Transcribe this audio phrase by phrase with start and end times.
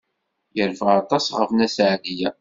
[0.57, 2.29] Yerfa aṭas ɣef Nna Seɛdiya.